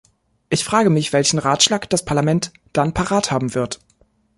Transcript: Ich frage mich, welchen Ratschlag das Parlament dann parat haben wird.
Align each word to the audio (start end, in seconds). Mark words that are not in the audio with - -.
Ich 0.49 0.63
frage 0.63 0.89
mich, 0.89 1.13
welchen 1.13 1.37
Ratschlag 1.37 1.87
das 1.87 2.03
Parlament 2.03 2.51
dann 2.73 2.91
parat 2.95 3.29
haben 3.31 3.53
wird. 3.53 3.79